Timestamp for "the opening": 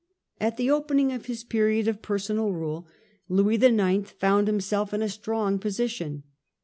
0.57-1.11